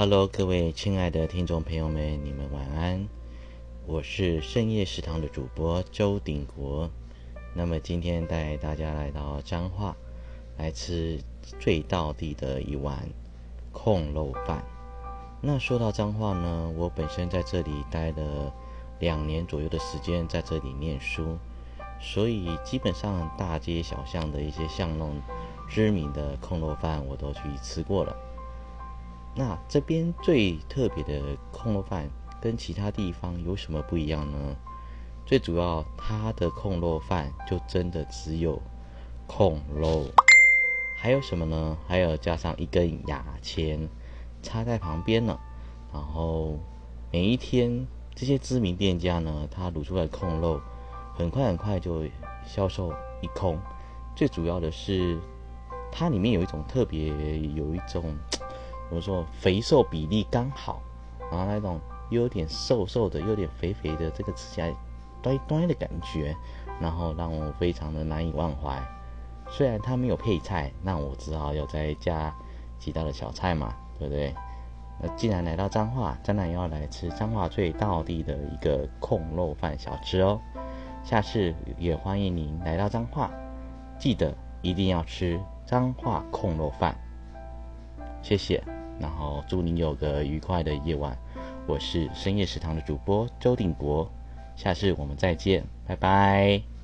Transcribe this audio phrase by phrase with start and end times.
[0.00, 3.06] Hello，各位亲爱的听众朋友们，你们晚安。
[3.86, 6.88] 我是深夜食堂的主播周鼎国。
[7.54, 9.94] 那么今天带大家来到彰化，
[10.56, 11.20] 来吃
[11.58, 13.06] 最道地的一碗
[13.72, 14.64] 控肉饭。
[15.42, 18.50] 那说到彰化呢，我本身在这里待了
[19.00, 21.36] 两年左右的时间，在这里念书，
[22.00, 25.20] 所以基本上大街小巷的一些巷弄
[25.68, 28.16] 知名的控肉饭我都去吃过了。
[29.34, 32.10] 那这边最特别的控肉饭
[32.40, 34.56] 跟其他地方有什么不一样呢？
[35.24, 38.60] 最主要，它的控肉饭就真的只有
[39.28, 40.04] 控肉，
[40.96, 41.78] 还有什么呢？
[41.86, 43.88] 还有加上一根牙签
[44.42, 45.38] 插在旁边呢。
[45.92, 46.58] 然后
[47.12, 50.60] 每一天这些知名店家呢，他卤出来的控肉
[51.14, 52.04] 很快很快就
[52.44, 53.56] 销售一空。
[54.16, 55.16] 最主要的是，
[55.92, 57.08] 它里面有一种特别，
[57.38, 58.16] 有一种。
[58.90, 59.24] 怎么说？
[59.30, 60.82] 肥瘦比例刚好，
[61.30, 64.74] 然后那种又有点瘦瘦的，又有点肥肥的，这个吃起来
[65.22, 66.36] 端端的感觉，
[66.80, 68.82] 然后让我非常的难以忘怀。
[69.48, 72.34] 虽然它没有配菜，那我只好要再加
[72.80, 74.34] 其他的小菜嘛，对不对？
[75.00, 80.40] 那既然来到彰化，当然要来吃彰化最道地的一个控肉饭小吃哦。
[81.04, 83.30] 下次也欢迎您来到彰化，
[84.00, 86.94] 记得一定要吃彰化控肉饭。
[88.20, 88.79] 谢谢。
[89.00, 91.16] 然后祝您有个愉快的夜晚。
[91.66, 94.08] 我是深夜食堂的主播周定国，
[94.54, 96.79] 下次我们再见，拜拜。